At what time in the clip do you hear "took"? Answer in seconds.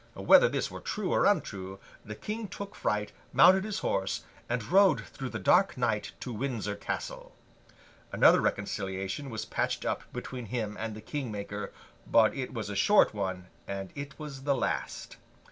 2.47-2.73